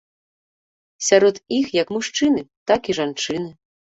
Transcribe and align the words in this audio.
Сярод 1.07 1.35
іх 1.57 1.65
як 1.81 1.87
мужчыны, 1.97 2.41
так 2.73 2.89
і 2.91 2.97
жанчыны. 3.01 3.51